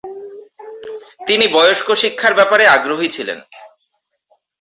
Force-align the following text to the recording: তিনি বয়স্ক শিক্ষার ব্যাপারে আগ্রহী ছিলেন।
তিনি 1.27 1.45
বয়স্ক 1.47 1.87
শিক্ষার 2.01 2.33
ব্যাপারে 2.33 2.63
আগ্রহী 2.67 3.07
ছিলেন। 3.07 3.39